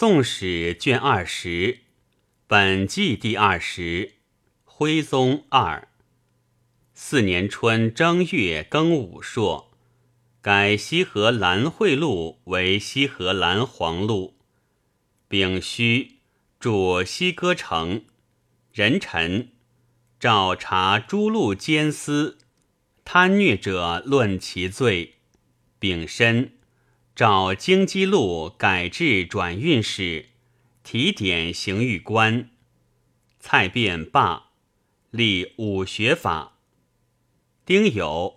[0.00, 1.80] 宋史》卷二十，
[2.46, 4.14] 本纪第二十，
[4.64, 5.88] 徽宗二
[6.94, 9.70] 四年春正月庚午朔，
[10.40, 14.38] 改西河兰惠路为西河兰黄路。
[15.28, 16.20] 丙戌，
[16.58, 18.06] 主西歌城。
[18.72, 19.50] 壬辰，
[20.18, 22.38] 召查诸路监司，
[23.04, 25.16] 贪虐者论其罪。
[25.78, 26.52] 丙申。
[27.20, 30.30] 召京畿路改制转运使，
[30.82, 32.48] 提点刑狱官。
[33.38, 34.52] 蔡卞罢，
[35.10, 36.56] 立武学法。
[37.66, 38.36] 丁酉，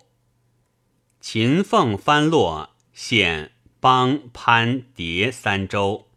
[1.18, 6.10] 秦凤藩落，县邦潘蝶三州，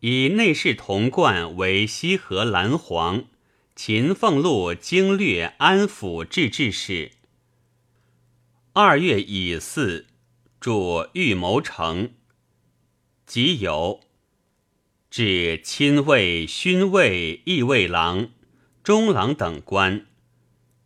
[0.00, 3.26] 以内侍童贯为西河蓝黄
[3.74, 7.10] 秦凤路经略安抚制置使。
[8.72, 10.06] 二月乙巳。
[10.60, 12.12] 著玉谋城，
[13.26, 14.00] 即有
[15.10, 18.30] 至亲卫、勋卫、义卫郎、
[18.82, 20.06] 中郎等官，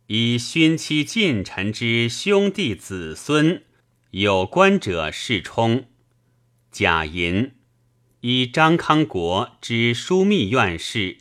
[0.07, 3.63] 以勋妻近臣之兄弟子孙
[4.11, 5.85] 有官者世充。
[6.71, 7.53] 贾银
[8.21, 11.17] 以张康国之枢密院事，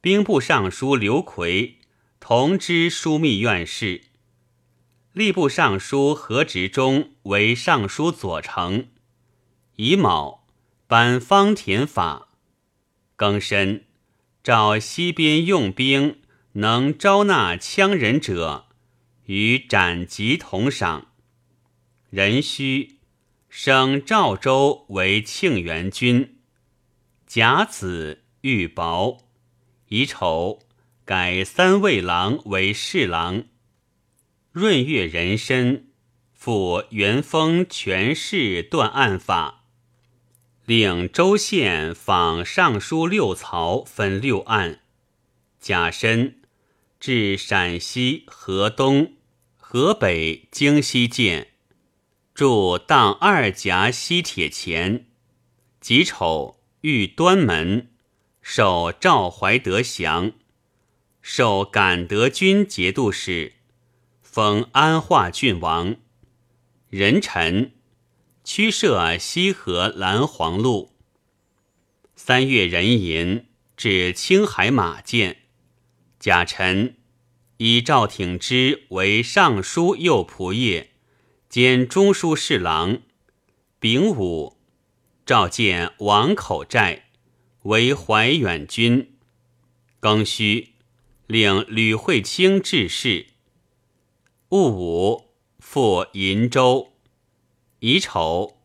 [0.00, 1.78] 兵部尚书刘奎
[2.18, 4.05] 同知枢密院事。
[5.16, 8.88] 吏部尚书何执中为尚书左丞，
[9.76, 10.46] 乙卯
[10.86, 12.28] 颁方田法，
[13.16, 13.86] 庚申
[14.44, 16.20] 召西边用兵
[16.52, 18.66] 能招纳羌人者，
[19.24, 21.06] 与斩级同赏。
[22.10, 22.98] 壬戌
[23.48, 26.40] 升赵州为庆元军，
[27.26, 29.20] 甲子玉雹，
[29.88, 30.58] 乙丑
[31.06, 33.44] 改三位郎为侍郎。
[34.56, 35.88] 闰月壬申，
[36.32, 39.66] 复元丰全市断案法，
[40.64, 44.80] 令州县访尚书六曹分六案。
[45.60, 46.40] 甲申，
[46.98, 49.12] 至陕西、河东、
[49.58, 51.48] 河北、京西见，
[52.32, 55.04] 驻当二甲西铁前。
[55.82, 57.90] 己丑，遇端门，
[58.40, 60.32] 守赵怀德祥，
[61.20, 63.55] 授感德军节度使。
[64.36, 65.96] 封安化郡王，
[66.90, 67.72] 壬辰，
[68.44, 70.92] 驱设西河蓝黄路。
[72.16, 73.46] 三月壬寅，
[73.78, 75.38] 至青海马建。
[76.20, 76.98] 甲辰，
[77.56, 80.90] 以赵挺之为尚书右仆射，
[81.48, 82.98] 兼中书侍郎。
[83.80, 84.58] 丙午，
[85.24, 87.06] 召见王口寨
[87.62, 89.16] 为怀远军。
[89.98, 90.74] 庚戌，
[91.26, 93.28] 令吕惠卿致仕。
[94.56, 96.94] 戊午，赴银州。
[97.80, 98.56] 乙丑，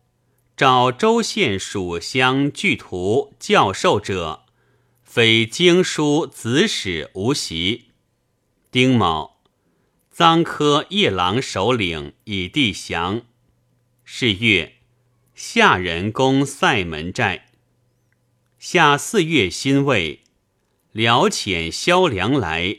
[0.56, 4.46] 召州县属乡具图教授者，
[5.04, 7.88] 非经书子史无习。
[8.70, 9.42] 丁卯，
[10.16, 13.20] 臧科夜郎首领以地降。
[14.02, 14.76] 是月，
[15.34, 17.48] 夏人攻塞门寨。
[18.58, 20.20] 夏四月辛未，
[20.92, 22.78] 辽遣萧良来。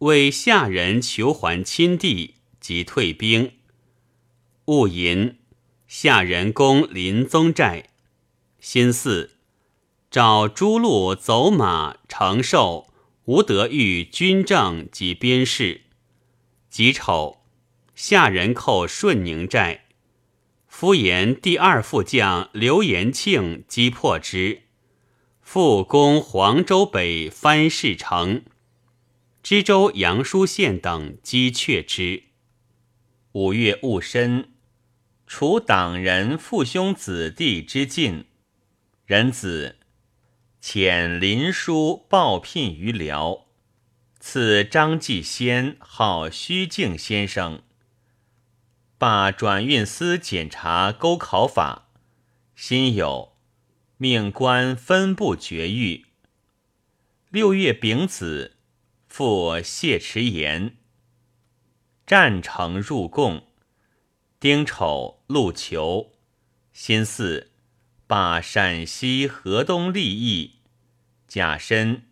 [0.00, 2.34] 为下人求还亲弟，
[2.66, 3.52] 即退兵。
[4.64, 5.38] 戊寅，
[5.86, 7.90] 下人攻临宗寨。
[8.58, 9.30] 辛巳，
[10.10, 12.92] 召诸路走马承寿、
[13.26, 15.82] 吴德玉军政及边事。
[16.68, 17.44] 己丑，
[17.94, 19.84] 下人寇顺宁寨。
[20.66, 24.62] 夫延第二副将刘延庆击破之，
[25.40, 28.42] 复攻黄州北藩市城。
[29.40, 32.24] 知州杨书县等击却之。
[33.36, 34.48] 五月戊申，
[35.26, 38.24] 除党人父兄子弟之禁。
[39.04, 39.76] 人子
[40.62, 43.44] 遣林书报聘于辽，
[44.18, 47.60] 赐张继先号虚敬先生。
[48.96, 51.90] 罢转运司检查勾考法。
[52.54, 53.32] 辛酉，
[53.98, 56.06] 命官分部绝狱。
[57.28, 58.56] 六月丙子。
[59.06, 60.78] 复谢迟言，
[62.06, 63.48] 战城入贡。
[64.38, 66.12] 丁丑，陆求。
[66.72, 67.50] 辛巳，
[68.06, 70.60] 罢陕西、河东利益。
[71.26, 72.04] 甲申，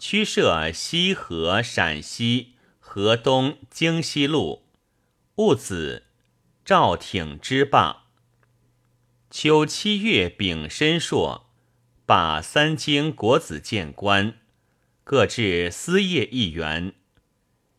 [0.00, 4.64] 驱设西河、陕西、河东、京西路。
[5.36, 6.06] 戊子，
[6.64, 8.06] 赵挺之罢。
[9.30, 11.48] 秋七月丙申朔，
[12.04, 14.40] 罢三京国子监官。
[15.04, 16.94] 各置司业一员。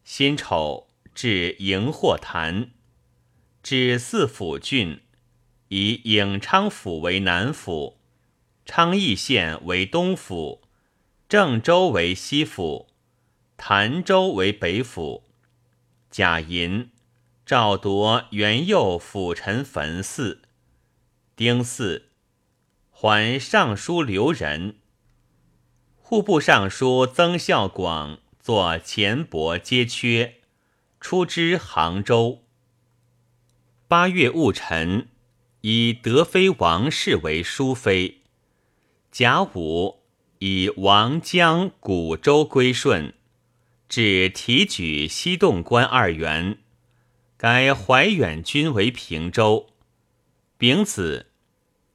[0.06, 2.72] 辛丑，至营祸坛，
[3.62, 5.02] 指四府郡，
[5.68, 7.98] 以颍昌府为南府。
[8.66, 10.62] 昌邑县为东府，
[11.28, 12.88] 郑州为西府，
[13.58, 15.24] 潭州为北府。
[16.10, 16.92] 贾银
[17.46, 20.42] 诏夺元佑辅臣坟寺。
[21.36, 22.04] 丁巳，
[22.92, 24.78] 还尚书留人。
[25.96, 30.41] 户部尚书曾孝广作钱帛皆缺，
[31.02, 32.44] 出知杭州。
[33.88, 35.10] 八月戊辰，
[35.62, 38.22] 以德妃王氏为淑妃。
[39.12, 40.04] 甲午，
[40.40, 43.14] 以王江古州归顺，
[43.90, 46.60] 至提举西洞官二员，
[47.36, 49.68] 改怀远军为平州。
[50.58, 51.32] 丙子，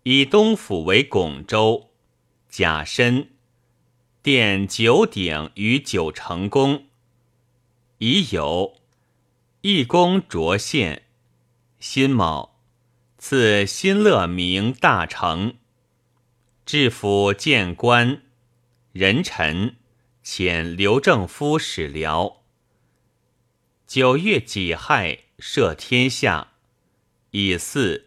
[0.02, 1.90] 以东府为巩州。
[2.48, 3.30] 甲申，
[4.20, 6.86] 殿九鼎于九成宫。
[7.98, 8.74] 乙酉，
[9.68, 11.02] 义公卓献。
[11.80, 12.50] 辛卯，
[13.18, 15.56] 赐新乐明大成。
[16.64, 18.22] 治府谏官，
[18.92, 19.74] 人臣
[20.24, 22.44] 遣刘正夫使辽。
[23.88, 26.52] 九月己亥，赦天下。
[27.32, 28.06] 以四，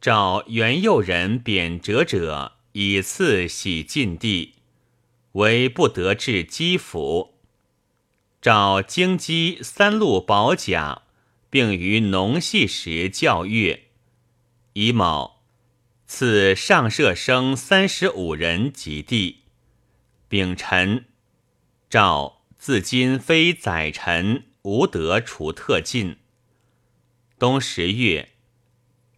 [0.00, 4.54] 诏元佑人贬谪者，以赐喜晋地，
[5.32, 7.33] 唯不得至基辅。
[8.44, 11.00] 诏京畿三路保甲。
[11.54, 13.84] 并于农戏时教乐，
[14.72, 15.44] 乙卯，
[16.04, 19.42] 赐上舍生三十五人及第。
[20.28, 21.04] 丙辰，
[21.88, 26.16] 诏自今非宰臣，无得除特进。
[27.38, 28.30] 冬十月，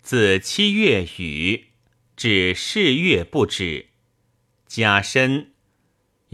[0.02, 1.68] 自七月雨
[2.14, 3.86] 至四月不止。
[4.66, 5.52] 甲申，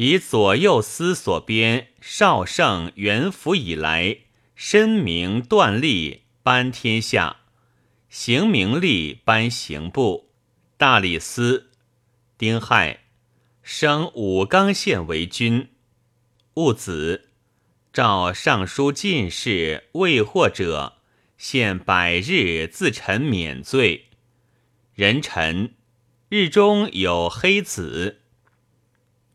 [0.03, 4.19] 以左右司所编少圣元符以来。
[4.57, 7.37] 申明断立颁天下，
[8.09, 10.33] 行明立颁刑部，
[10.77, 11.71] 大理司。
[12.37, 13.05] 丁亥，
[13.63, 15.69] 升武冈县为君。
[16.55, 17.29] 戊子，
[17.93, 20.95] 诏尚书进士未获者，
[21.39, 24.07] 限百日自陈免罪。
[24.95, 25.75] 人臣
[26.29, 28.22] 日中有黑子。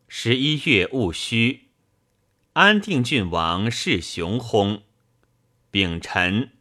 [0.09, 1.67] 十一月戊戌，
[2.53, 4.83] 安定郡王是雄薨。
[5.69, 6.51] 丙辰，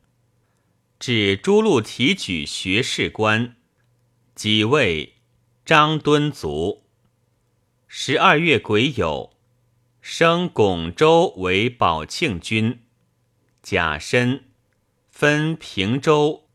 [0.99, 3.55] 指诸路提举学士官，
[4.35, 5.15] 己未，
[5.65, 6.83] 张敦卒。
[7.87, 9.31] 十二月癸酉，
[10.01, 12.81] 升巩州为保庆军。
[13.63, 14.45] 甲申，
[15.09, 16.49] 分平州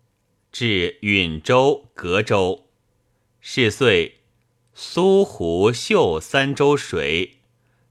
[0.52, 2.68] 至允州、隔州。
[3.40, 4.21] 是岁，
[4.84, 7.42] 苏湖秀三州水，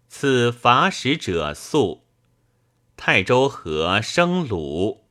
[0.09, 2.03] 赐伐使者粟。
[2.97, 5.05] 泰州河生鲁。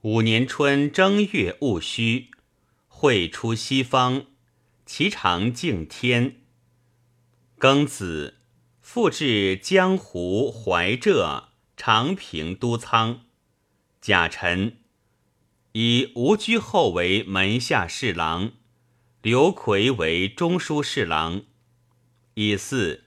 [0.00, 2.30] 五年春正月戊戌，
[2.88, 4.24] 会出西方，
[4.86, 6.40] 其长敬天。
[7.58, 8.38] 庚子，
[8.80, 13.26] 复至江湖怀浙、长平都仓。
[14.00, 14.78] 甲辰，
[15.72, 18.52] 以吴居后为门下侍郎，
[19.26, 21.46] 刘奎为中书侍郎。
[22.34, 23.02] 乙巳，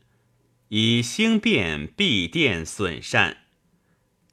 [0.67, 3.45] 以兴变闭殿损善。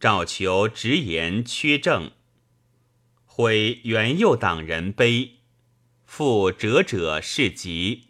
[0.00, 2.10] 诏求直言缺政，
[3.24, 5.36] 毁元佑党人碑，
[6.04, 8.08] 复折者是疾。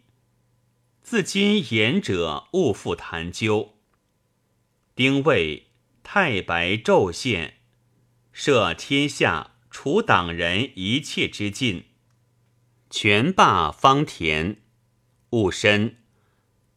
[1.03, 3.75] 自今言者勿复谈究。
[4.95, 5.67] 丁未，
[6.01, 7.57] 太白昼现，
[8.33, 11.83] 赦天下，除党人一切之禁，
[12.99, 14.63] 权罢方田。
[15.29, 15.97] 戊申，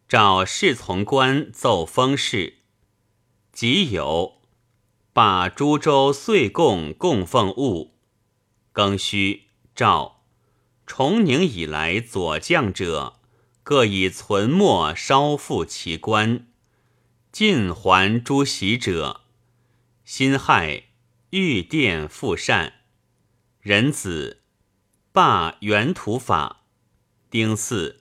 [0.06, 2.58] 召侍从官奏封事。
[3.54, 4.34] 己酉。
[5.14, 7.94] 罢诸州岁贡供奉物，
[8.74, 10.26] 庚戌诏
[10.86, 13.18] 崇宁以来左将者，
[13.62, 16.46] 各以存没稍复其官，
[17.32, 19.22] 尽还诸袭者。
[20.04, 20.82] 辛亥
[21.30, 22.74] 御殿复善，
[23.62, 24.39] 壬子
[25.12, 26.64] 罢原土法，
[27.28, 27.96] 丁巳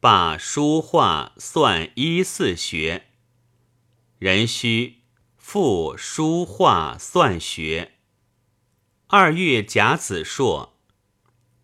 [0.00, 3.06] 罢书画算一四学，
[4.18, 5.02] 壬戌。
[5.36, 7.92] 复书画算学。
[9.08, 10.74] 二月甲子朔，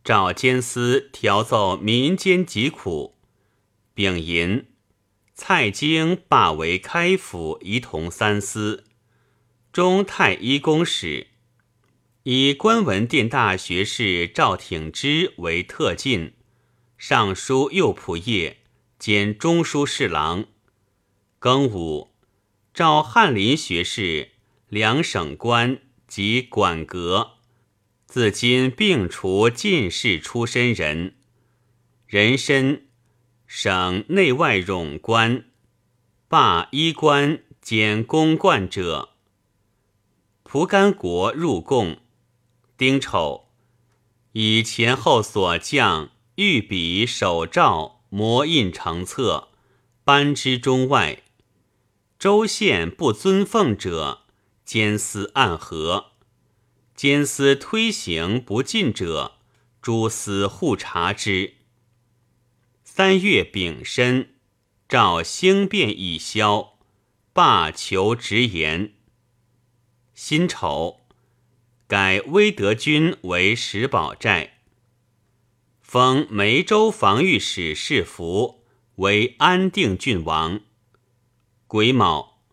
[0.04, 3.16] 召监司调奏民间疾苦。
[3.94, 4.66] 丙寅，
[5.34, 8.84] 蔡京罢为开府仪同三司，
[9.72, 11.28] 中太医公使，
[12.24, 16.34] 以官文殿大学士赵挺之为特进，
[16.98, 18.58] 尚书右仆射
[18.98, 20.44] 兼中书侍郎。
[21.40, 22.10] 庚午。
[22.72, 24.30] 召翰林学士、
[24.68, 27.32] 两省官及管阁，
[28.06, 31.16] 自今并除进士出身人。
[32.06, 32.82] 人参
[33.46, 35.46] 省内外冗官，
[36.28, 39.10] 罢衣冠兼公冠者。
[40.44, 41.98] 蒲甘国入贡，
[42.80, 43.50] 丁丑，
[44.32, 49.48] 以前后所将御笔手诏磨印成册，
[50.02, 51.22] 颁之中外。
[52.18, 54.22] 州县不遵奉者，
[54.64, 56.12] 监司暗合；
[56.94, 59.34] 监司推行不进者，
[59.82, 61.56] 诸司互查之。
[62.82, 64.36] 三月丙申，
[64.88, 66.78] 诏兴变已消，
[67.34, 68.94] 罢求直言。
[70.14, 70.99] 辛丑，
[71.90, 74.60] 改威德军为石宝寨，
[75.80, 78.62] 封梅州防御使士服
[78.94, 80.60] 为安定郡王。
[81.66, 82.44] 癸卯，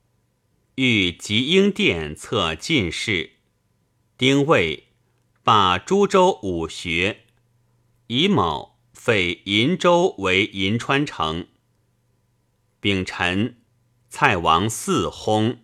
[0.74, 3.34] 御吉英殿册进士。
[4.18, 4.88] 丁未，
[5.44, 7.26] 罢株洲武学。
[8.08, 8.80] 乙卯。
[8.92, 11.46] 废银州为银川城。
[12.80, 13.58] 丙辰，
[14.10, 15.58] 蔡王嗣薨，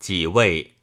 [0.00, 0.77] 己未，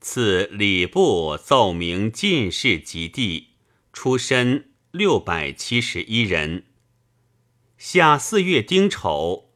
[0.00, 3.48] 赐礼部奏明进士及第，
[3.92, 6.64] 出身六百七十一人。
[7.76, 9.50] 夏四月丁丑，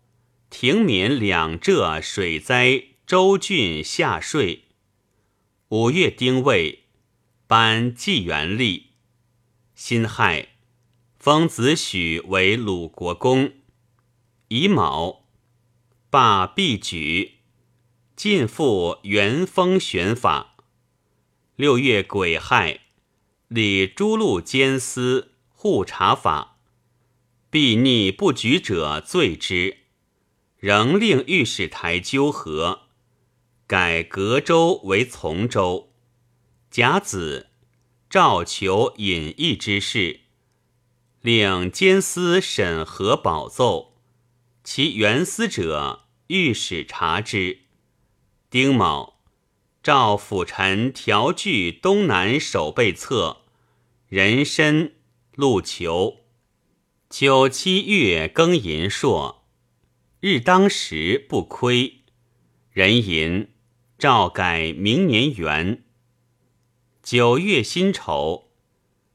[0.50, 4.64] 停免两浙水灾州郡下税。
[5.68, 6.84] 五月丁未，
[7.46, 8.90] 颁纪元历。
[9.74, 10.48] 辛亥。
[11.18, 13.54] 封子许为鲁国公，
[14.48, 15.24] 乙卯，
[16.10, 17.33] 罢毕举，
[18.16, 20.56] 尽复元封玄法。
[21.56, 22.80] 六月癸亥，
[23.48, 26.58] 立诸路监司互查法，
[27.50, 29.78] 必逆不举者罪之，
[30.58, 32.88] 仍令御史台纠合，
[33.66, 35.92] 改革州为从州。
[36.70, 37.50] 甲子，
[38.08, 40.20] 诏求隐逸之事。
[41.20, 43.94] 令监司审核保奏，
[44.62, 47.63] 其原司者御史察之。
[48.54, 49.14] 丁卯，
[49.82, 53.38] 赵辅臣调据东南守备侧，
[54.06, 54.92] 人参、
[55.34, 56.18] 陆求。
[57.10, 59.44] 九七月庚寅朔，
[60.20, 62.04] 日当时不亏。
[62.70, 63.48] 壬寅，
[63.98, 65.82] 诏改明年元。
[67.02, 68.52] 九月辛丑。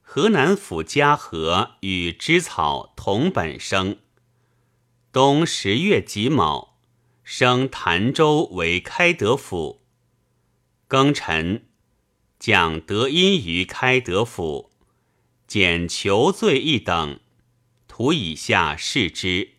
[0.02, 3.96] 河南府嘉禾与芝草同本生。
[5.10, 6.69] 冬十月己卯，
[7.32, 9.82] 升潭州为开德府。
[10.88, 11.68] 庚辰，
[12.40, 14.72] 讲德音于开德府，
[15.46, 17.20] 减囚罪一等，
[17.86, 19.52] 图以下视之。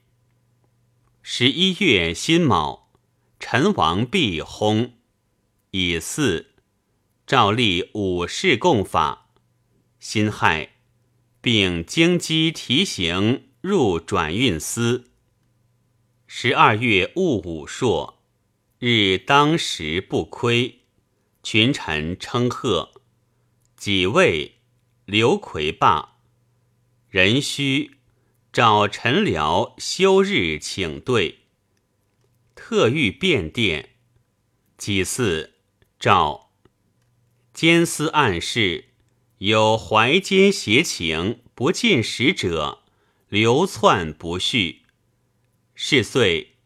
[1.21, 2.91] 十一月辛卯，
[3.39, 4.91] 陈王毕薨，
[5.69, 6.47] 以巳，
[7.25, 9.29] 诏立武士共法。
[9.97, 10.73] 辛亥，
[11.39, 15.10] 并京畿提刑入转运司。
[16.33, 18.23] 十二月戊午朔，
[18.79, 20.79] 日当时不亏，
[21.43, 22.93] 群臣称贺。
[23.75, 24.53] 己未，
[25.03, 26.19] 刘奎罢。
[27.09, 27.91] 壬戌，
[28.53, 31.39] 召陈辽休日请对。
[32.55, 33.89] 特谕便殿。
[34.77, 35.51] 己巳，
[35.99, 36.53] 诏
[37.53, 38.85] 监司暗事。
[39.39, 42.83] 有怀奸邪情不进使者，
[43.27, 44.80] 流窜不续。
[45.83, 46.57] 是岁，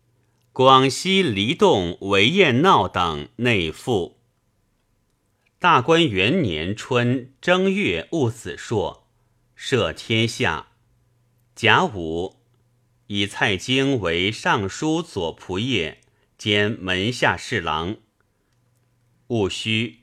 [0.51, 4.19] 广西黎洞韦彦闹等内附。
[5.57, 9.07] 大观元年春正月戊子朔，
[9.57, 10.67] 赦天下。
[11.55, 12.41] 甲午，
[13.07, 15.99] 以蔡京为尚书左仆射
[16.37, 17.95] 兼门下侍郎。
[19.27, 20.01] 戊戌，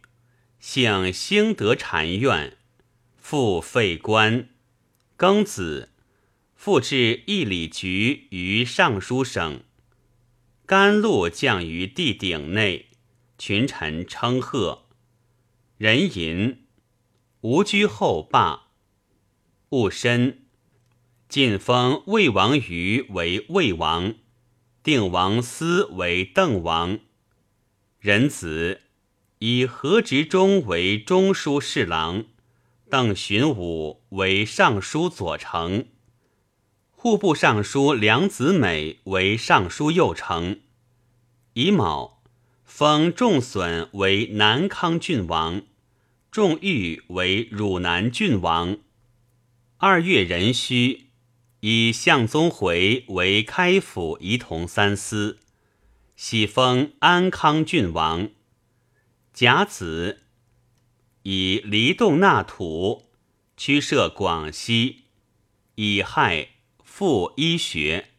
[0.59, 2.57] 幸兴德禅院。
[3.19, 4.49] 复废官，
[5.19, 5.90] 庚子，
[6.64, 9.64] 复置义礼局于尚书省。
[10.64, 12.90] 甘露降于地顶内，
[13.37, 14.85] 群臣称贺。
[15.76, 16.62] 壬寅，
[17.40, 18.69] 吴居后罢。
[19.71, 20.45] 戊申，
[21.28, 24.14] 晋封魏王于为魏王，
[24.85, 27.00] 定王思为邓王。
[27.99, 28.83] 壬子，
[29.40, 32.26] 以何执中为中书侍郎。
[32.88, 35.87] 邓荀武为尚书左丞，
[37.02, 40.61] 户部尚书梁子美为尚书右丞。
[41.54, 42.23] 乙卯，
[42.64, 45.62] 封仲损为南康郡王，
[46.30, 48.78] 仲玉为汝南郡王。
[49.78, 51.09] 二月壬戌，
[51.59, 55.40] 以向宗回为开府仪同三司，
[56.14, 58.30] 喜封安康郡王。
[59.32, 60.21] 甲子。
[61.25, 63.09] 以离洞纳土，
[63.56, 65.06] 驱设广西，
[65.75, 66.50] 以亥
[66.94, 68.11] 复医学。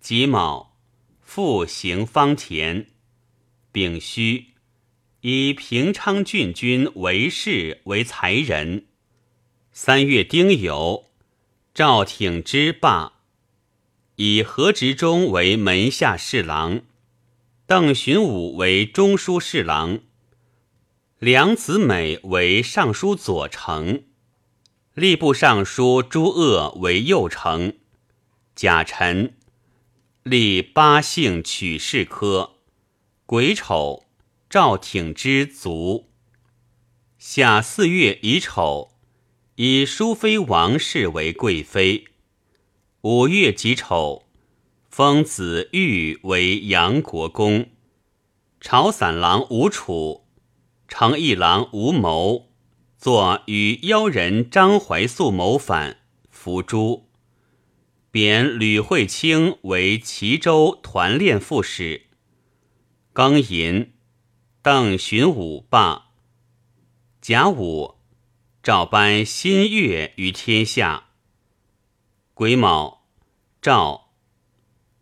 [0.00, 0.76] 己卯，
[1.22, 2.88] 复行方田。
[3.72, 4.48] 丙戌，
[5.22, 8.84] 以平昌郡君为氏为才人。
[9.72, 11.06] 三月丁酉，
[11.72, 13.14] 赵挺之罢。
[14.16, 16.82] 以何执中为门下侍郎，
[17.66, 20.00] 邓荀武为中书侍郎，
[21.18, 24.02] 梁子美为尚书左丞，
[24.94, 27.72] 吏部尚书朱鄂为右丞。
[28.56, 29.34] 甲辰，
[30.22, 32.54] 立八姓取士科。
[33.26, 34.04] 癸丑，
[34.48, 36.08] 赵挺之卒。
[37.18, 38.92] 夏四月乙丑，
[39.56, 42.06] 以淑妃王氏为贵妃。
[43.02, 44.24] 五月己丑，
[44.88, 47.68] 封子玉为杨国公，
[48.58, 50.24] 朝散郎吴楚，
[50.88, 52.48] 承议郎吴谋，
[52.96, 55.98] 作与妖人张怀素谋反，
[56.30, 57.05] 伏诛。
[58.16, 62.06] 贬吕惠卿为齐州团练副使。
[63.12, 63.92] 庚寅，
[64.62, 66.06] 邓寻武罢。
[67.20, 67.96] 甲午，
[68.62, 71.08] 诏颁新月于天下。
[72.32, 73.02] 癸卯，
[73.60, 74.12] 诏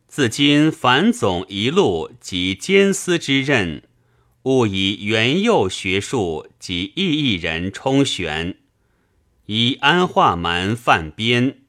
[0.08, 3.84] 自今凡总一路及监司之任，
[4.42, 8.58] 勿以元佑学术及异义人充选，
[9.46, 11.63] 以安化蛮犯边，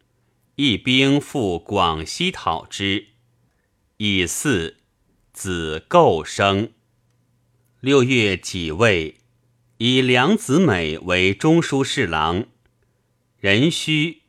[0.56, 3.08] 一兵赴广西讨之。
[3.98, 4.78] 以四
[5.34, 6.72] 子构生。
[7.82, 9.18] 六月己未，
[9.78, 12.46] 以梁子美为中书侍郎。
[13.40, 14.22] 壬戌。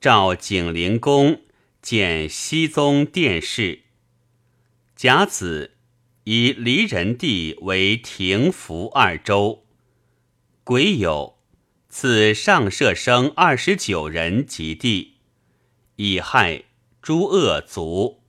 [0.00, 1.42] 召景灵公
[1.80, 3.82] 见西宗殿试。
[4.96, 5.76] 甲子，
[6.24, 9.64] 以离人地为廷服二州。
[10.64, 11.34] 癸酉，
[11.88, 15.11] 赐上舍生二十九人及第。
[16.04, 16.64] 乙亥，
[17.00, 18.22] 诸恶卒。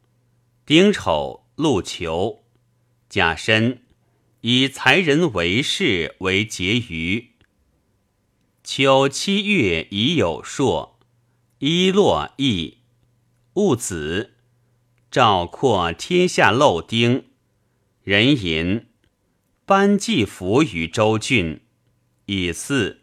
[0.64, 2.44] 丁丑，陆囚。
[3.10, 3.82] 甲申，
[4.42, 7.32] 以才人为氏为结余。
[8.64, 11.00] 秋七月，已有朔。
[11.58, 12.78] 一洛邑，
[13.54, 14.36] 戊子，
[15.10, 17.26] 赵括天下漏丁。
[18.04, 18.86] 人吟，
[19.66, 21.62] 班季服于州郡。
[22.28, 23.00] 乙巳，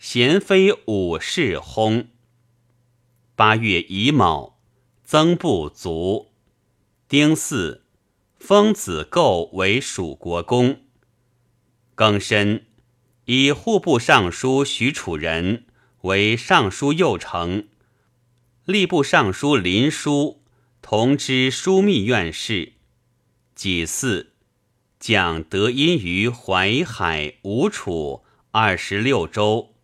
[0.00, 2.08] 贤妃武氏薨。
[3.34, 4.58] 八月乙卯，
[5.04, 6.32] 曾不卒。
[7.08, 7.80] 丁巳，
[8.38, 10.82] 封子构为蜀国公。
[11.96, 12.66] 庚申，
[13.24, 15.64] 以户部尚书许楚人
[16.02, 17.64] 为尚书右丞。
[18.66, 20.42] 吏部尚书林书
[20.82, 22.74] 同知枢密院事。
[23.54, 24.26] 己巳，
[25.00, 29.74] 讲德音于淮海、吴楚二十六州，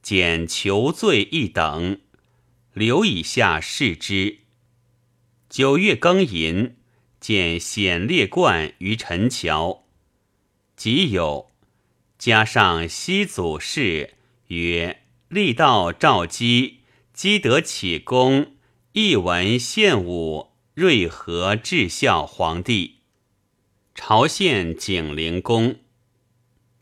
[0.00, 2.00] 减囚罪一等，
[2.76, 4.40] 留以下视之。
[5.48, 6.76] 九月庚寅，
[7.18, 9.86] 见显列冠于陈桥。
[10.76, 11.50] 即有，
[12.18, 14.16] 加上西祖谥
[14.48, 16.80] 曰立道赵基。
[17.14, 18.56] 积德启功，
[18.92, 22.96] 一文献武，瑞和至孝皇帝。
[23.94, 25.76] 朝献景灵公。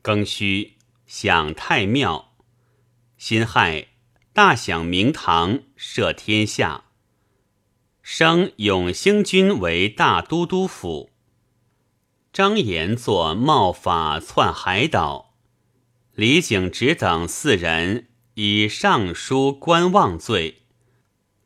[0.02, 0.72] 庚戌，
[1.07, 2.35] 享太庙。
[3.16, 3.87] 辛亥，
[4.35, 6.87] 大享明堂，赦天下。
[8.03, 11.12] 升永兴军为大都督府。
[12.33, 15.37] 张延作冒法篡海岛。
[16.16, 18.09] 李景直等四人。
[18.35, 20.62] 以尚书观望罪，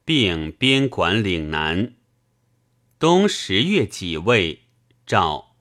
[0.07, 1.93] 并边管岭南。
[2.99, 4.63] 冬十月己未，
[5.05, 5.55] 诏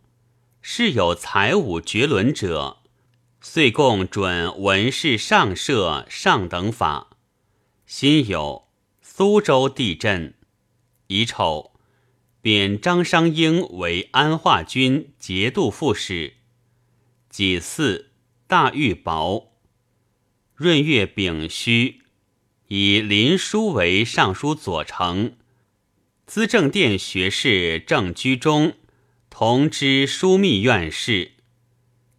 [0.62, 2.78] 是有才武绝伦者，
[3.42, 7.17] 遂共准文士上设上等法。
[7.90, 8.64] 辛酉，
[9.02, 10.34] 苏州地震。
[11.08, 11.72] 乙丑，
[12.42, 16.34] 贬张商英为安化军节度副使。
[17.30, 18.08] 己巳，
[18.46, 19.54] 大狱薄。
[20.58, 22.02] 闰月丙戌，
[22.68, 25.38] 以林书为尚书左丞，
[26.26, 28.74] 资政殿学士郑居中
[29.30, 31.36] 同知枢密院事。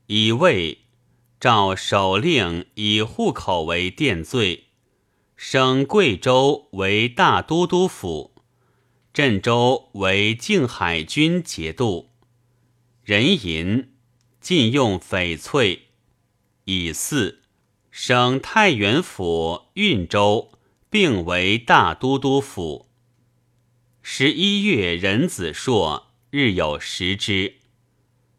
[0.06, 0.78] 乙未，
[1.38, 4.67] 诏首令以户口为殿罪，
[5.40, 8.34] 升贵州为大都督府，
[9.14, 12.10] 镇州为靖海军节度。
[13.04, 13.92] 人淫，
[14.40, 15.90] 禁用翡翠。
[16.64, 17.38] 乙巳。
[17.92, 20.58] 省太原府运州，
[20.90, 22.90] 并为大都督府。
[24.02, 27.58] 十一月壬子朔，日有食之。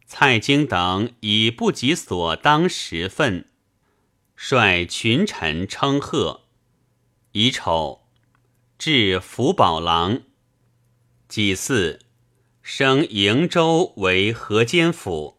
[0.05, 3.49] 蔡京等以不及所当时分，
[4.35, 6.48] 率群臣称贺。
[7.33, 8.07] 乙丑，
[8.79, 10.23] 至福宝郎。
[11.27, 11.99] 己巳，
[12.63, 15.37] 升瀛州为河间府，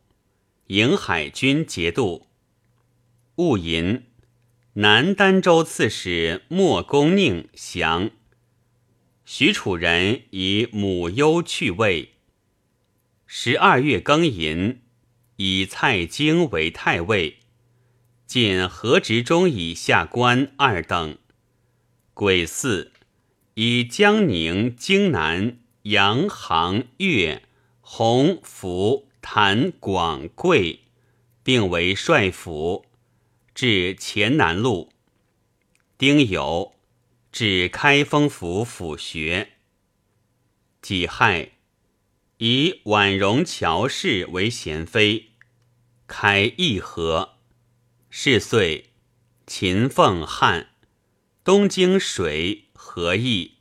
[0.69, 2.29] 瀛海军节度。
[3.35, 4.05] 戊寅，
[4.75, 8.11] 南丹州刺史莫公宁降。
[9.25, 12.13] 许楚人以母忧去位。
[13.27, 14.83] 十二月庚寅，
[15.35, 17.39] 以蔡京为太尉，
[18.29, 21.19] 进河直中以下官二等。
[22.21, 22.93] 癸巳，
[23.55, 25.57] 以江宁、荆南。
[25.85, 27.43] 阳、杭、岳、
[27.81, 30.81] 洪、福、谭、广、贵，
[31.43, 32.85] 并为帅府，
[33.55, 34.93] 至黔南路。
[35.97, 36.73] 丁酉，
[37.33, 39.53] 至开封府府学。
[40.83, 41.53] 己亥，
[42.37, 45.31] 以婉容乔氏为贤妃，
[46.07, 47.37] 开义和。
[48.11, 48.91] 是岁，
[49.47, 50.70] 秦凤汉，
[51.51, 53.55] 东京水何意。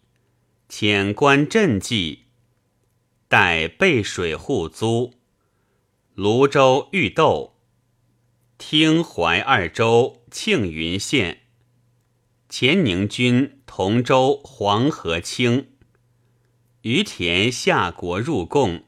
[0.70, 2.26] 遣官赈济，
[3.28, 5.16] 待备水护租。
[6.14, 7.56] 泸州玉豆，
[8.60, 11.40] 听淮二州庆云县。
[12.48, 15.70] 前宁军同州黄河清。
[16.84, 18.84] 于田夏国入贡。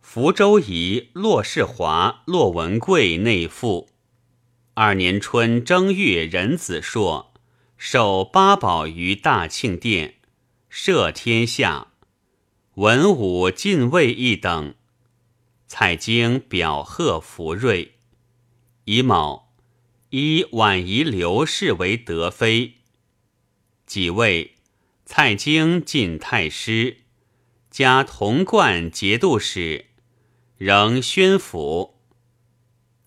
[0.00, 3.90] 福州仪骆世华、骆文贵内附。
[4.72, 7.27] 二年春正月壬子硕，
[7.78, 10.16] 受八宝于大庆殿。
[10.68, 11.92] 摄天下，
[12.74, 14.74] 文武进位一等。
[15.66, 17.94] 蔡京表贺福瑞，
[18.84, 19.54] 乙卯，
[20.10, 22.74] 以婉仪刘氏为德妃。
[23.86, 24.56] 己未，
[25.06, 26.98] 蔡京进太师，
[27.70, 29.86] 加童贯节度使，
[30.56, 32.00] 仍宣府。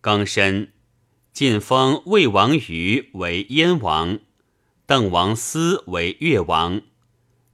[0.02, 0.72] 庚申，
[1.34, 4.20] 晋封魏王于为燕王，
[4.92, 6.82] 邓王思为越王。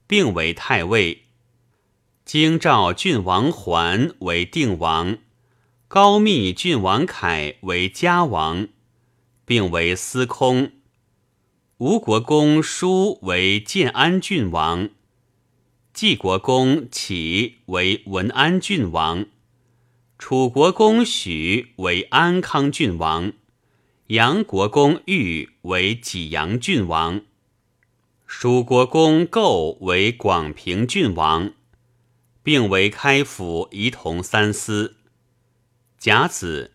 [0.07, 1.25] 并为太尉，
[2.25, 5.19] 京兆郡王桓为定王，
[5.87, 8.69] 高密郡王凯为嘉王，
[9.45, 10.71] 并为司空。
[11.77, 14.89] 吴国公叔为建安郡王，
[15.93, 19.27] 晋国公启为文安郡王，
[20.17, 23.31] 楚国公许为安康郡王，
[24.07, 27.21] 杨国公玉为济阳郡王。
[28.29, 31.53] 蜀国公构为广平郡王，
[32.43, 34.97] 并为开府仪同三司。
[35.97, 36.73] 甲子，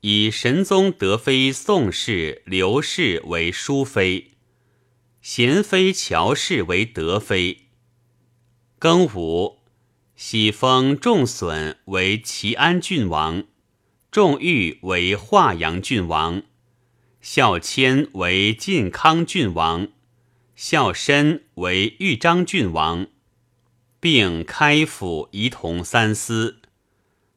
[0.00, 4.32] 以神宗德妃宋氏、刘氏为淑妃，
[5.22, 7.68] 贤妃乔氏为德妃。
[8.80, 9.60] 庚午，
[10.16, 13.44] 喜封仲损为齐安郡王，
[14.10, 16.42] 仲玉为华阳郡王，
[17.20, 19.88] 孝谦为晋康郡王。
[20.56, 23.08] 孝申为豫章郡王，
[23.98, 26.60] 并开府仪同三司，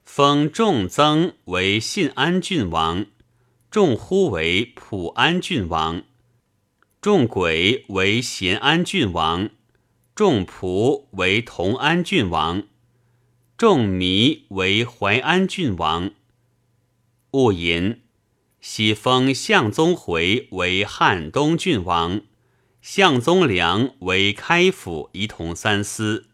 [0.05, 3.07] 封仲曾为信安郡王，
[3.71, 6.03] 仲忽为普安郡王，
[7.01, 9.49] 仲轨为咸安郡王，
[10.13, 12.67] 仲仆为同安郡王，
[13.57, 16.11] 仲弥为淮安郡王。
[17.31, 18.01] 戊寅，
[18.61, 22.21] 喜封向宗回为汉东郡王。
[22.89, 26.29] 向宗良为开府仪同三司，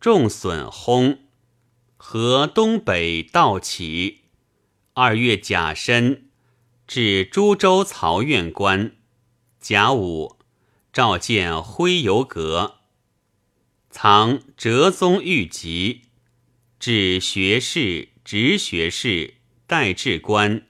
[0.00, 1.18] 众损薨，
[1.96, 4.22] 河东北道起。
[4.94, 6.30] 二月甲申，
[6.88, 8.96] 至株洲曹院官。
[9.60, 10.36] 甲午，
[10.92, 12.80] 召见徽游阁，
[13.88, 16.06] 藏哲宗御籍，
[16.80, 19.34] 至学士、直学士、
[19.68, 20.66] 代制官。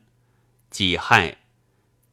[0.69, 1.46] 己亥。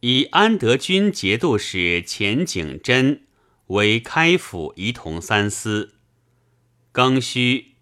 [0.05, 3.21] 以安德军节度使钱景真
[3.67, 5.93] 为开府仪同三司，
[6.91, 7.75] 庚戌，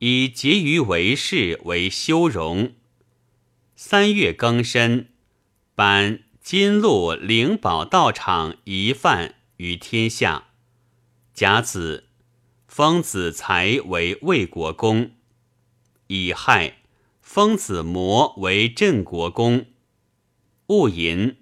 [0.00, 2.74] 以结余为氏为修容。
[3.76, 5.10] 三月庚申，
[5.76, 10.48] 颁金鹿灵宝道场遗范于天下。
[11.32, 12.08] 甲子，
[12.66, 15.12] 封子才为魏国公。
[16.08, 16.78] 乙亥，
[17.22, 19.66] 封子模为镇国公。
[20.66, 21.36] 戊寅。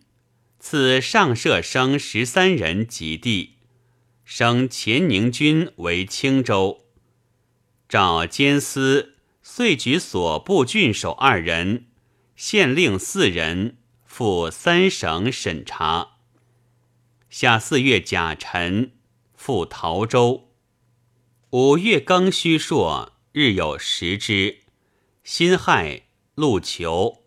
[0.68, 3.58] 赐上舍生十三人及第，
[4.24, 6.86] 升乾宁军为青州。
[7.88, 11.86] 召监司遂举所部郡守二人，
[12.34, 16.16] 县令四人，赴三省审查。
[17.30, 18.90] 下四月甲辰，
[19.36, 20.48] 赴陶州。
[21.50, 24.62] 五月庚戌朔，日有食之。
[25.22, 27.22] 辛亥，陆求，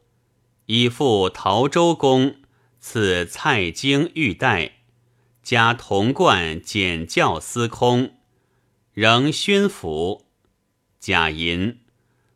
[0.65, 2.35] 以赴陶州公。
[2.79, 4.79] 赐蔡京玉带，
[5.43, 8.15] 加铜冠检校司空，
[8.93, 10.25] 仍宣府。
[10.99, 11.79] 贾银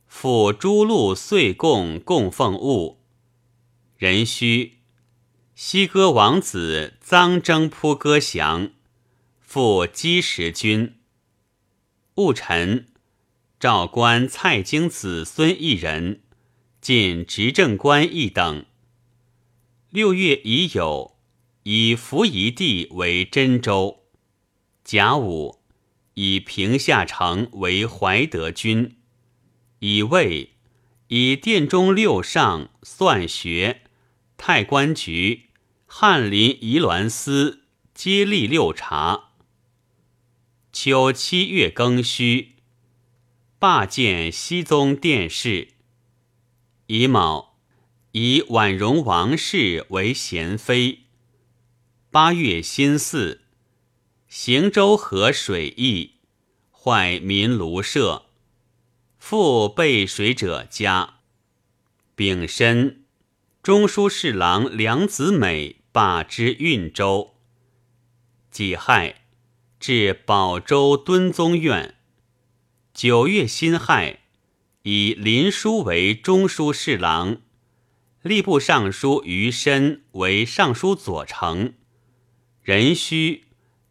[0.05, 3.03] 复诸路岁贡供奉物。
[3.97, 4.79] 壬戌，
[5.55, 8.71] 西歌王子臧征扑歌降，
[9.39, 10.95] 复击石军。
[12.15, 12.87] 戊辰，
[13.59, 16.21] 诏官蔡京子孙一人，
[16.81, 18.65] 进执政官一等。
[19.93, 21.19] 六月已有，
[21.61, 24.05] 以扶夷地为真州。
[24.83, 25.59] 甲午，
[26.15, 28.97] 以平夏城为怀德军。
[29.77, 30.55] 乙未，
[31.09, 33.83] 以殿中六上、算学、
[34.35, 35.51] 太官局、
[35.85, 39.33] 翰林仪鸾司接立六察。
[40.71, 42.55] 秋七月庚戌，
[43.59, 45.67] 罢见熹宗殿试。
[46.87, 47.52] 乙卯，
[48.13, 51.05] 以婉容王氏为贤妃。
[52.11, 53.39] 八月辛巳，
[54.27, 56.17] 行舟河水溢，
[56.71, 58.27] 坏民庐舍，
[59.17, 61.15] 复备水者家。
[62.13, 63.03] 丙申，
[63.63, 67.33] 中书侍郎梁子美罢之运州。
[68.51, 69.21] 己亥。
[69.79, 71.95] 至宝州敦宗院。
[72.93, 74.19] 九月辛亥，
[74.83, 77.41] 以林书为中书侍郎，
[78.23, 81.73] 吏部尚书余深为尚书左丞。
[82.61, 83.43] 壬戌，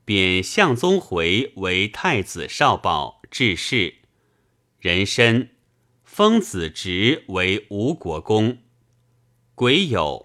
[0.07, 3.97] 贬向宗回为太子少保、致仕。
[4.81, 5.51] 壬申，
[6.03, 8.57] 封子侄为吴国公。
[9.55, 10.25] 癸酉，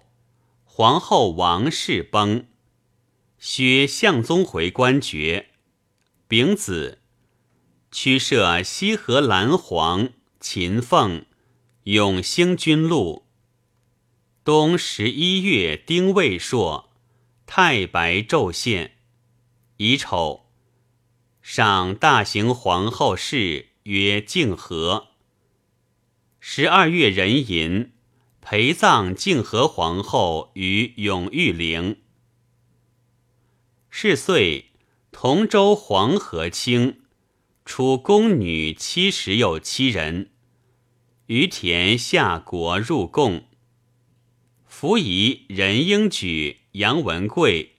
[0.64, 2.46] 皇后王氏崩，
[3.38, 5.50] 削向宗回官爵。
[6.26, 7.02] 丙子，
[7.90, 10.08] 驱设西河蓝黄、
[10.40, 11.26] 秦凤、
[11.82, 13.27] 永兴军路。
[14.48, 16.88] 冬十一月丁未朔，
[17.44, 18.92] 太白昼现。
[19.76, 20.46] 乙丑，
[21.42, 25.08] 上大行皇后事曰静和。
[26.40, 27.92] 十二月壬寅，
[28.40, 31.98] 陪葬静和皇后于永裕陵。
[33.90, 34.70] 是岁。
[35.12, 37.02] 同州黄河清，
[37.66, 40.30] 出宫女七十有七人。
[41.26, 43.44] 于田夏国入贡。
[44.80, 47.78] 伏仪任应举、杨文贵、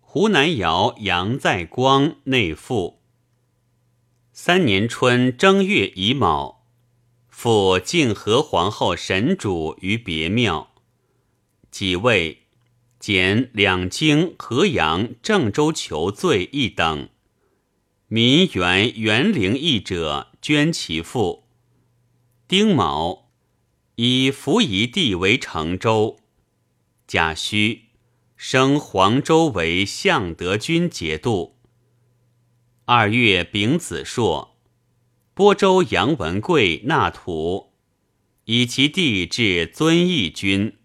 [0.00, 3.02] 湖南姚杨在光内附。
[4.32, 6.64] 三年春正月乙卯，
[7.28, 10.72] 复晋和皇后神主于别庙。
[11.70, 12.46] 几位。
[12.98, 17.10] 减两京、河阳、郑州求罪一等，
[18.08, 21.44] 民原元陵邑者捐其父。
[22.48, 23.23] 丁卯，
[23.96, 26.18] 以扶夷地为成州。
[27.06, 27.90] 甲戌，
[28.36, 31.56] 升黄州为相德军节度。
[32.86, 34.58] 二月丙子朔，
[35.32, 37.72] 播州杨文贵纳土，
[38.44, 40.76] 以其地至遵义军。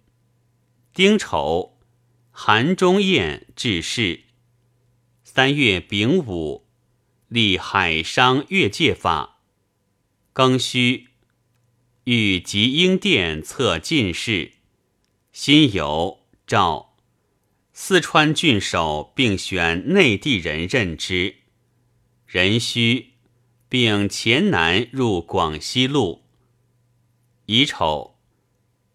[0.93, 1.75] 丁丑。
[2.31, 4.21] 韩忠彦致仕。
[5.25, 6.69] 三月丙午，
[7.27, 9.41] 立海商越界法。
[10.33, 11.08] 庚戌，
[12.11, 14.53] 与集英殿测进士。
[15.31, 16.95] 辛酉，诏
[17.71, 21.35] 四川郡守并选内地人任之。
[22.25, 23.13] 壬戌，
[23.69, 26.23] 并黔南入广西路。
[27.45, 28.15] 乙丑，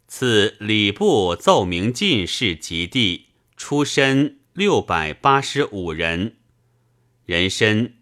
[0.08, 3.26] 赐礼部奏明进士及第。
[3.56, 6.38] 出身六百八十五人，
[7.24, 7.94] 人参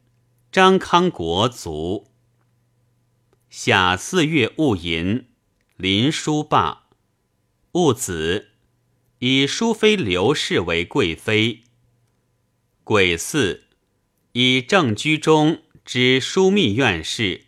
[0.51, 2.12] 张康国卒。
[3.55, 5.27] 夏四月戊寅，
[5.77, 6.85] 林书罢。
[7.73, 8.49] 戊子，
[9.19, 11.65] 以淑妃刘氏为贵妃。
[12.83, 13.65] 癸巳，
[14.33, 17.43] 以正居中之枢密院事、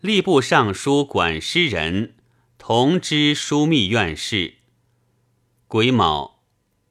[0.00, 2.14] 吏部尚书管诗人
[2.56, 4.54] 同知枢密院事。
[5.68, 6.42] 癸卯。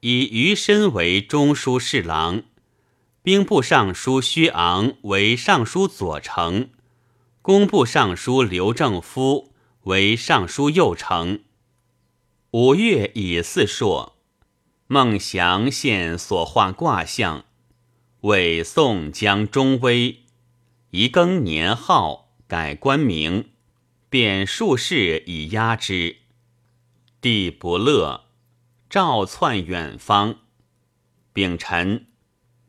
[0.02, 2.44] 以余深为中书侍郎，
[3.24, 6.70] 兵部尚书薛昂为尚书左丞，
[7.44, 11.40] 工部尚书刘正夫为尚书右丞。
[12.52, 14.16] 五月乙巳朔，
[14.86, 17.46] 孟祥献所画卦象，
[18.22, 20.20] 为宋江中威。
[20.92, 23.50] 宜更年号，改官名，
[24.08, 26.18] 贬术士以压之。
[27.20, 28.26] 帝不乐。
[28.88, 30.36] 召窜远方，
[31.34, 32.06] 丙辰，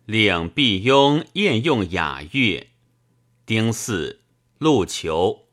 [0.07, 2.69] 领毕雍宴用雅乐。
[3.45, 4.21] 丁巳，
[4.63, 5.49] 陆求。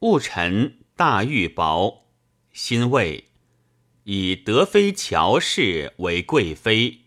[0.00, 2.00] 戊辰，大玉雹。
[2.52, 3.28] 辛未，
[4.02, 7.02] 以德妃乔氏为贵妃。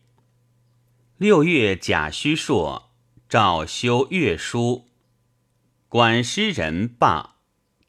[1.17, 2.93] 六月甲戌朔，
[3.27, 4.87] 诏修月书。
[5.89, 7.35] 管诗人罢。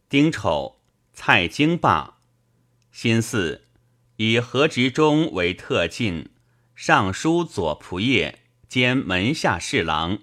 [0.09, 0.81] 丁丑，
[1.12, 2.18] 蔡京罢。
[2.90, 3.62] 辛巳，
[4.16, 6.31] 以何执中为特进，
[6.74, 8.37] 尚书左仆射
[8.68, 10.18] 兼门下侍郎。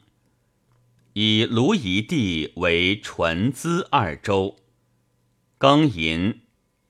[1.18, 4.58] 以卢夷地为纯资二州。
[5.58, 6.42] 庚寅，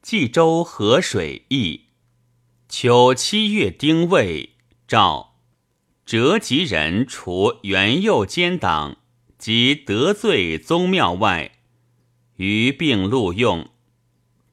[0.02, 1.82] 冀州河水邑。
[2.68, 4.56] 秋七月丁未，
[4.88, 5.36] 诏
[6.08, 8.98] 折吉人除元佑奸党
[9.38, 11.60] 及得罪宗庙外，
[12.38, 13.70] 余并录用。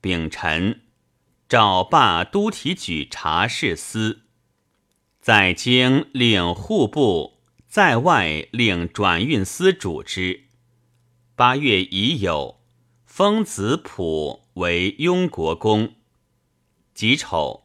[0.02, 0.82] 丙辰，
[1.48, 4.24] 诏罢都提举察事司，
[5.18, 7.31] 在京领户部。
[7.72, 10.42] 在外令转运司主之。
[11.34, 12.56] 八月乙酉，
[13.06, 15.94] 封子普为雍国公。
[16.92, 17.64] 己丑，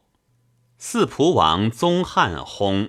[0.78, 2.88] 四仆王宗翰薨。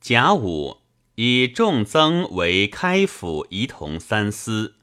[0.00, 0.78] 甲午，
[1.14, 4.74] 以仲增为开府仪同三司，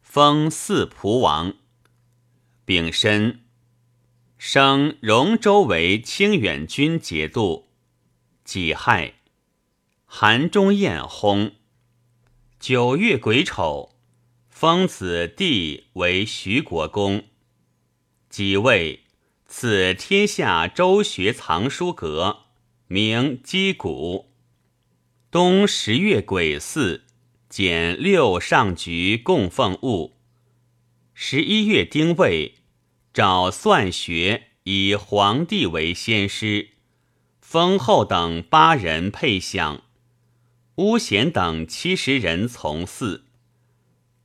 [0.00, 1.52] 封四仆王。
[2.64, 3.44] 丙申，
[4.38, 7.68] 升荣州为清远军节度。
[8.44, 9.16] 己亥。
[10.10, 11.52] 韩中彦薨。
[12.58, 13.90] 九月癸丑，
[14.48, 17.24] 封子弟为徐国公。
[18.30, 19.04] 己未，
[19.46, 22.46] 赐天下周学藏书阁，
[22.86, 24.32] 名击鼓。
[25.30, 27.02] 冬十月癸巳，
[27.50, 30.16] 减六上局供奉物。
[31.12, 32.54] 十一月丁未，
[33.12, 36.70] 诏算学以皇帝为先师，
[37.42, 39.82] 封后等八人配享。
[40.78, 43.24] 巫贤等七十人从祀。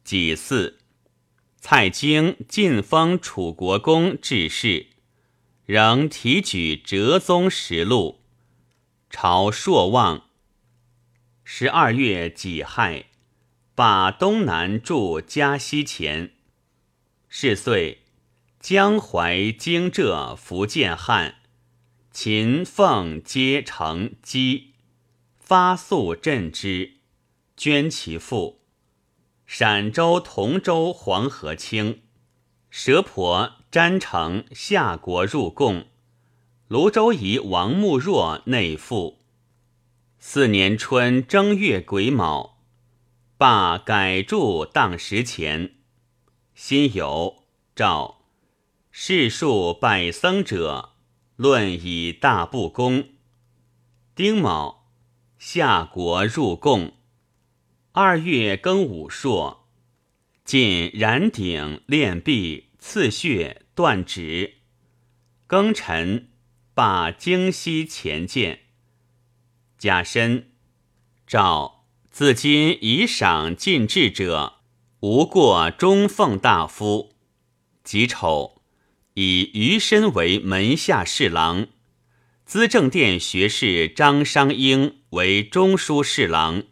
[0.04, 0.78] 己巳，
[1.58, 4.86] 蔡京晋封楚国公致仕，
[5.66, 8.22] 仍提举哲宗实录。
[9.10, 10.26] 朝朔望。
[11.44, 13.06] 十二月己亥，
[13.74, 16.36] 把东南驻嘉西前。
[17.30, 18.04] 是岁，
[18.60, 21.38] 江淮、荆浙、福建汉、
[22.12, 24.73] 秦、凤皆成基。
[25.54, 26.94] 发粟赈之，
[27.56, 28.62] 捐其父。
[29.46, 32.02] 陕州、同州黄河清，
[32.72, 35.90] 蛇婆詹成夏国入贡。
[36.70, 39.20] 泸州夷王穆若内附。
[40.18, 42.58] 四年春正月癸卯，
[43.38, 45.76] 罢改铸当时前。
[46.56, 47.44] 辛酉，
[47.76, 48.24] 诏
[48.90, 50.94] 世数百僧者，
[51.36, 53.10] 论以大不公。
[54.16, 54.83] 丁卯。
[55.46, 56.94] 夏国入贡，
[57.92, 59.68] 二月庚午朔，
[60.46, 64.60] 进燃鼎炼璧刺血断指。
[65.46, 66.30] 庚辰，
[66.74, 68.62] 罢京西前见。
[69.78, 70.54] 甲申，
[71.28, 74.62] 诏自今以赏进制者，
[75.02, 77.18] 无过中奉大夫。
[77.84, 78.62] 己丑，
[79.16, 81.68] 以余身为门下侍郎。
[82.46, 86.64] 资政殿学士张商英为中书侍郎，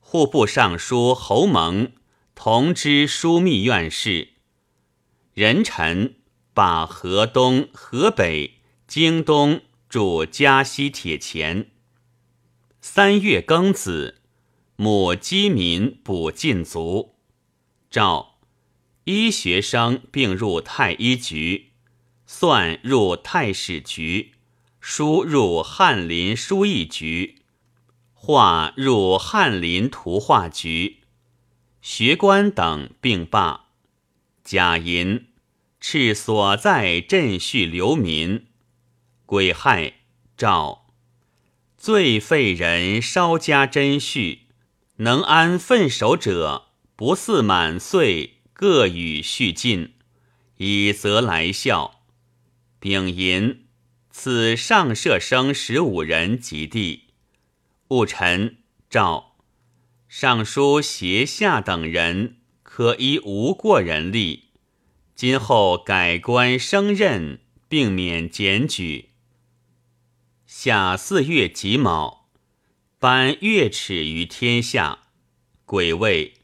[0.00, 1.92] 户部尚书侯蒙
[2.34, 4.30] 同知枢密院事。
[5.34, 6.16] 壬辰，
[6.52, 11.70] 把河东、河北、京东驻嘉西铁钱。
[12.80, 14.22] 三月庚子，
[14.76, 17.16] 母饥民补禁足。
[17.90, 18.38] 诏
[19.04, 21.72] 医学生并入太医局，
[22.26, 24.32] 算入太史局。
[24.86, 27.38] 书入翰林书艺局，
[28.12, 30.98] 画入翰林图画局，
[31.80, 33.68] 学官等并罢。
[34.44, 35.28] 贾银
[35.80, 38.44] 敕所在镇序流民。
[39.24, 39.94] 癸亥，
[40.36, 40.92] 诏
[41.78, 44.48] 罪废人稍加珍序，
[44.96, 49.94] 能安分守者，不似满岁各予序尽，
[50.58, 52.02] 以则来效。
[52.78, 53.63] 丙寅。
[54.16, 57.08] 此上舍生十五人及第，
[57.88, 58.58] 戊辰
[58.88, 59.34] 诏
[60.08, 64.50] 尚书协下等人可依无过人力，
[65.16, 69.10] 今后改官升任，并免检举。
[70.46, 72.30] 夏四月己卯，
[73.00, 75.00] 颁月尺于天下。
[75.66, 76.34] 癸未，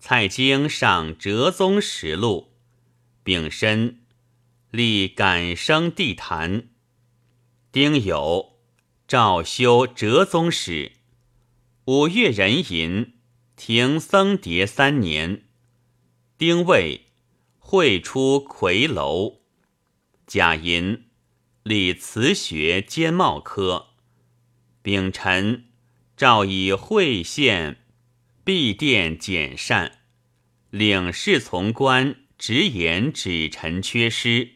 [0.00, 2.54] 蔡京上哲宗实录。
[3.22, 4.00] 丙申，
[4.70, 6.68] 立感生地坛。
[7.70, 8.52] 丁酉，
[9.06, 10.92] 诏修哲宗史。
[11.84, 13.12] 五月壬寅，
[13.56, 15.42] 停僧牒三年。
[16.38, 17.08] 丁未，
[17.58, 19.42] 会出魁楼。
[20.26, 21.10] 甲寅，
[21.62, 23.88] 立慈学兼茂科。
[24.80, 25.66] 丙辰，
[26.16, 27.84] 诏以会县
[28.44, 29.98] 闭殿简善，
[30.70, 34.52] 领侍从官直言指臣缺失。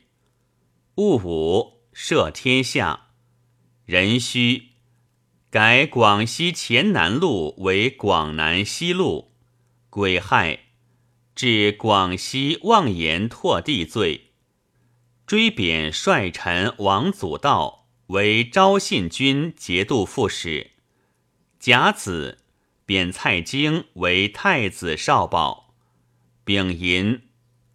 [0.94, 3.08] 戊午，赦天下。
[3.84, 4.70] 壬戌，
[5.50, 9.32] 改广西黔南路为广南西路。
[9.90, 10.60] 癸亥，
[11.34, 14.32] 治广西妄言拓地罪，
[15.26, 20.70] 追贬帅臣王祖道为昭信军节度副使。
[21.58, 22.38] 甲子，
[22.86, 25.74] 贬蔡京为太子少保。
[26.44, 27.28] 丙寅，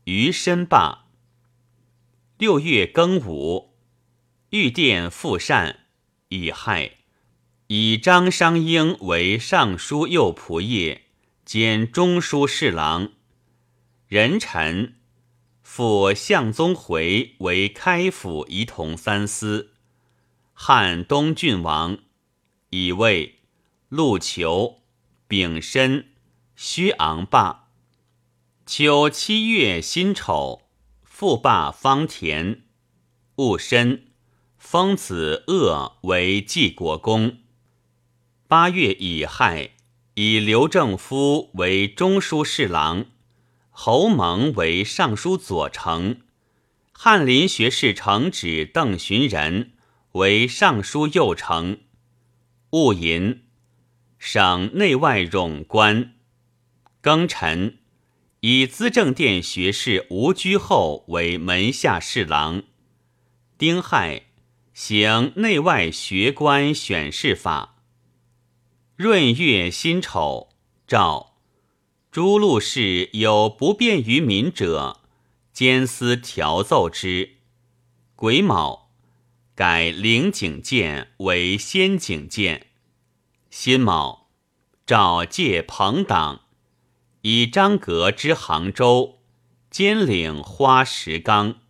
[0.06, 1.06] 余申罢。
[2.38, 3.67] 六月庚午，
[4.58, 5.82] 御殿复善，
[6.30, 6.94] 以亥，
[7.68, 11.02] 以张商英为尚书右仆射
[11.46, 13.12] 兼中书侍郎。
[14.08, 14.96] 壬辰，
[15.62, 19.74] 复向宗回为开府仪同三司。
[20.54, 22.00] 汉东郡王，
[22.72, 23.36] 乙未，
[23.90, 24.82] 陆求、
[25.28, 26.08] 丙申，
[26.56, 27.68] 虚昂罢。
[28.66, 30.64] 秋七月辛丑。
[31.04, 32.64] 复罢方田，
[33.36, 34.07] 戊申，
[34.70, 37.38] 封子鄂为济国公。
[38.50, 39.70] 八月乙亥，
[40.16, 43.06] 以刘正夫为中书侍郎，
[43.70, 46.18] 侯蒙为尚书左丞，
[46.92, 49.72] 翰林学士承旨邓寻仁
[50.12, 51.78] 为尚书右丞。
[52.72, 53.44] 戊寅，
[54.20, 56.16] 省内外冗官。
[57.02, 57.78] 庚辰。
[58.42, 62.64] 以资政殿学士吴居后为门下侍郎。
[63.58, 64.27] 丁亥，
[64.80, 67.78] 行内外学官选士法。
[68.98, 70.50] 闰月辛丑，
[70.86, 71.34] 诏
[72.12, 75.02] 诸路事有不便于民者，
[75.52, 77.38] 监司调奏之。
[78.16, 78.92] 癸卯，
[79.56, 82.68] 改灵景监为先景监。
[83.50, 84.30] 辛卯，
[84.86, 86.42] 诏借朋党。
[87.24, 89.22] 以张阁之杭州，
[89.72, 91.62] 兼领花石纲。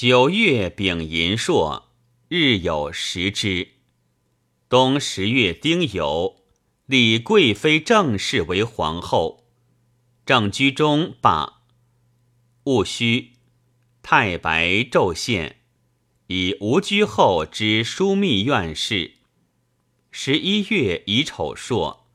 [0.00, 1.88] 九月丙寅朔，
[2.28, 3.70] 日有食之。
[4.68, 6.36] 冬十月丁酉，
[6.86, 9.48] 立贵妃郑氏为皇后。
[10.24, 11.64] 郑居中罢。
[12.62, 13.32] 戊戌，
[14.00, 15.56] 太白昼献，
[16.28, 19.14] 以吴居后之枢密院事。
[20.12, 22.06] 十一月乙丑朔。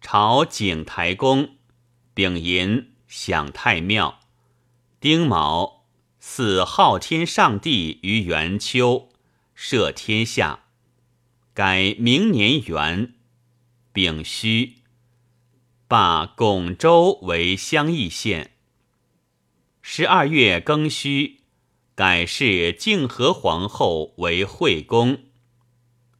[0.00, 1.56] 朝景台宫，
[2.14, 4.20] 丙寅享太庙。
[5.00, 5.75] 丁卯，
[6.28, 9.10] 赐昊天上帝于元秋，
[9.56, 10.64] 赦天下，
[11.54, 13.14] 改明年元。
[13.92, 14.82] 丙戌，
[15.86, 18.50] 罢巩州为襄邑县。
[19.80, 21.42] 十二月庚戌，
[21.94, 25.20] 改谥静和皇后为惠公。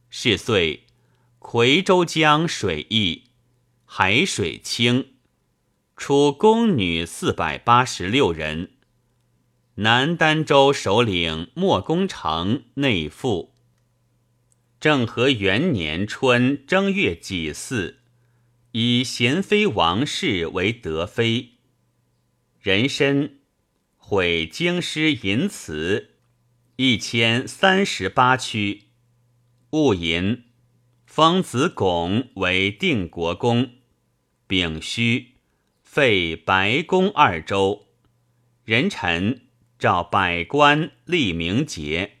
[0.09, 0.85] 是岁，
[1.37, 3.25] 夔州江水溢。
[3.85, 5.15] 海水清，
[5.97, 8.71] 出宫女四百八十六人。
[9.79, 13.53] 南丹州首领莫公成内附。
[14.79, 17.97] 政和元年春正月己巳，
[18.71, 21.49] 以贤妃王氏为德妃。
[22.59, 23.37] 人参
[23.97, 26.15] 毁京师银瓷
[26.77, 28.85] 一千三十八区。
[29.69, 30.45] 戊寅，
[31.05, 33.73] 封子巩为定国公。
[34.47, 35.35] 丙戌，
[35.83, 37.85] 废白宫二州。
[38.65, 39.46] 壬辰，
[39.79, 42.17] 召百官立名节。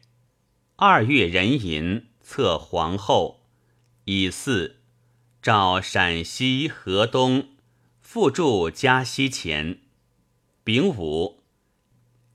[0.75, 3.45] 二月壬寅，册皇后。
[4.05, 4.75] 乙巳，
[5.41, 7.49] 召陕西河东
[7.99, 9.79] 复驻嘉西前。
[10.63, 11.43] 丙午，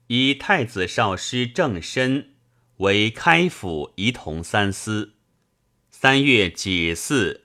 [0.07, 2.35] 以太子少师郑申
[2.77, 5.13] 为开府仪同三司。
[5.89, 7.41] 三月己巳，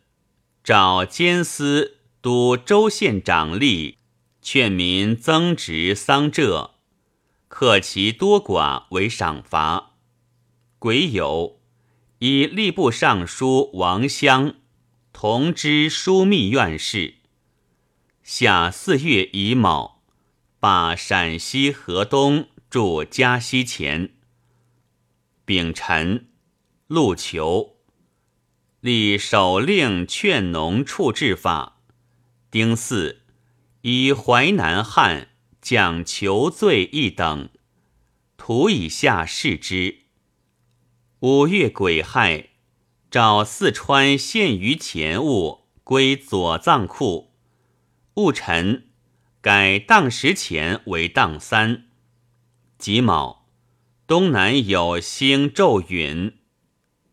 [0.63, 1.97] 召监司。
[2.21, 3.95] 都州县长吏
[4.43, 6.75] 劝民增植桑柘，
[7.49, 9.97] 克其多寡为赏罚。
[10.79, 11.57] 癸酉，
[12.21, 14.55] 以吏部尚书王襄
[15.13, 17.15] 同知枢密院事。
[18.23, 20.03] 夏四月乙卯，
[20.61, 24.15] 罢陕西河东驻嘉西前。
[25.45, 26.29] 丙辰，
[26.87, 27.79] 陆求
[28.81, 31.81] 立首令劝农处置法。
[32.51, 33.23] 丁巳，
[33.81, 35.31] 以淮南汉
[35.71, 37.51] 讲求罪一等，
[38.39, 40.05] 图以下视之。
[41.19, 42.53] 五月癸亥，
[43.11, 47.35] 找四川献于钱物归左藏库。
[48.15, 48.87] 戊辰，
[49.43, 51.89] 改当时钱为当三。
[52.79, 53.47] 己卯，
[54.07, 56.39] 东南有星昼陨。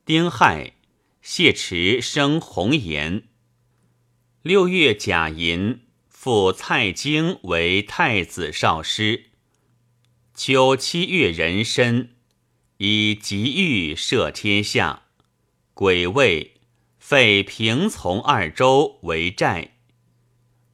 [0.06, 0.76] 丁亥，
[1.22, 3.28] 谢池生红颜。
[4.42, 5.82] 六月甲寅，
[6.26, 9.26] 复蔡京为太子少师。
[10.34, 12.16] 秋七月壬申，
[12.78, 15.04] 以吉欲摄天下。
[15.76, 16.56] 癸未，
[16.98, 19.76] 废平从二州为寨。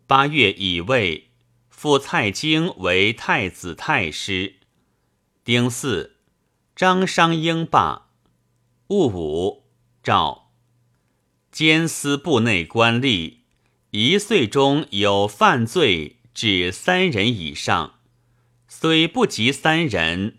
[0.07, 1.31] 八月乙未，
[1.69, 4.55] 复蔡京为太子太师。
[5.43, 6.11] 丁巳，
[6.73, 8.07] 张商英罢。
[8.87, 9.65] 戊午，
[10.01, 10.53] 诏
[11.51, 13.39] 监司部内官吏，
[13.91, 17.95] 一岁中有犯罪至三人以上。
[18.69, 20.37] 虽不及三人，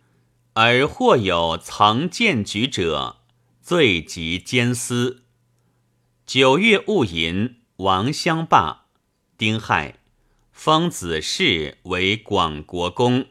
[0.54, 3.18] 而或有曾见举者，
[3.60, 5.24] 罪及监司。
[6.24, 8.86] 九月戊寅，王相罢。
[9.36, 9.98] 丁亥，
[10.50, 13.26] 封子氏为广国公。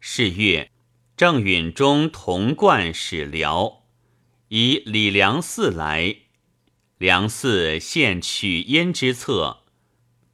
[0.00, 0.70] 是月，
[1.18, 3.82] 郑允中同贯使辽，
[4.48, 6.16] 以李良嗣来。
[6.98, 9.64] 梁嗣献取焉之策，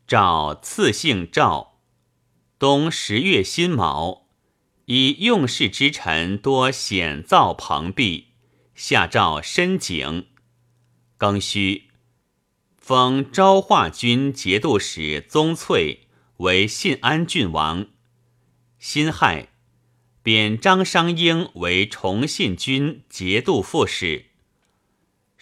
[0.07, 1.81] 诏赐姓赵。
[2.59, 4.27] 冬十月辛卯，
[4.85, 8.35] 以用事之臣多险造蓬壁，
[8.75, 10.27] 下诏深井。
[11.19, 11.85] 庚戌，
[12.77, 17.87] 封昭化军节度使宗粹为信安郡王。
[18.79, 19.49] 辛亥，
[20.23, 24.30] 贬张商英为崇信军节度副使。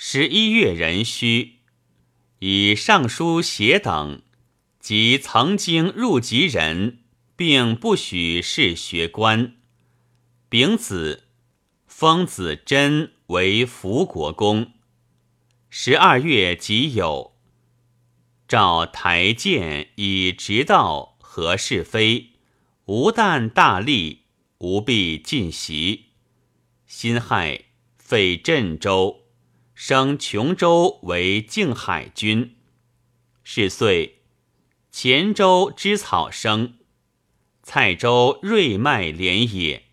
[0.00, 1.56] 十一月壬戌，
[2.38, 4.22] 以尚书协等
[4.78, 7.00] 及曾经入籍人。
[7.34, 9.56] 并不许是学官。
[10.48, 11.24] 丙子，
[11.86, 14.72] 封子真为福国公。
[15.68, 17.32] 十二月己酉，
[18.46, 22.32] 召台谏以直道和是非，
[22.86, 24.22] 无但大利，
[24.58, 26.06] 无必尽席。
[26.86, 27.66] 辛亥，
[27.98, 29.17] 废镇州，
[29.80, 32.56] 升琼州为靖海军。
[33.44, 34.22] 是岁，
[34.90, 36.78] 黔州之草生。
[37.62, 39.84] 蔡州瑞麦连野，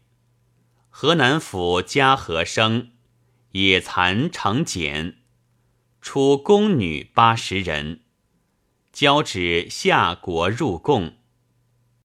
[0.90, 2.94] 河南府嘉禾生，
[3.52, 5.18] 野蚕成茧，
[6.02, 8.02] 出宫女八十人，
[8.92, 11.18] 交趾下国入贡。